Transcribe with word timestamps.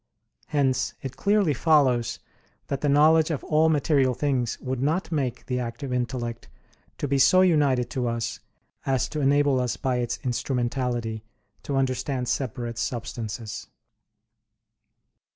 Hence 0.47 0.95
it 1.03 1.15
clearly 1.15 1.53
follows 1.53 2.17
that 2.69 2.81
the 2.81 2.89
knowledge 2.89 3.29
of 3.29 3.43
all 3.43 3.69
material 3.69 4.15
things 4.15 4.59
would 4.59 4.81
not 4.81 5.11
make 5.11 5.45
the 5.45 5.59
active 5.59 5.93
intellect 5.93 6.47
to 6.97 7.07
be 7.07 7.19
so 7.19 7.41
united 7.41 7.91
to 7.91 8.07
us 8.07 8.39
as 8.83 9.07
to 9.09 9.21
enable 9.21 9.59
us 9.59 9.77
by 9.77 9.97
its 9.97 10.17
instrumentality 10.23 11.23
to 11.61 11.75
understand 11.77 12.27
separate 12.27 12.79
substances. 12.79 13.67